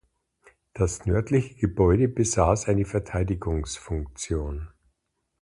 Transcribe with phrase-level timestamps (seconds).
[0.73, 4.69] Das nördliche Gebäude besaß eine Verteidigungsfunktion.